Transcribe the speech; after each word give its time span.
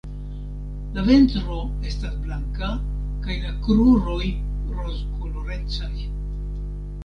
La 0.95 1.03
ventro 1.09 1.57
estas 1.89 2.15
blanka 2.23 2.71
kaj 3.27 3.37
la 3.45 3.53
kruroj 3.69 4.27
rozkolorecaj. 4.81 5.95